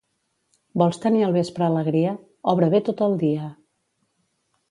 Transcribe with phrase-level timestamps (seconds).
[0.81, 2.15] Vols tenir al vespre alegria?
[2.53, 3.51] Obra bé tot el dia.